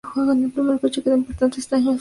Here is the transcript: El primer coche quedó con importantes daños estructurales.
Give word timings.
El 0.15 0.51
primer 0.51 0.79
coche 0.79 1.03
quedó 1.03 1.11
con 1.13 1.19
importantes 1.19 1.69
daños 1.69 1.73
estructurales. 1.73 1.89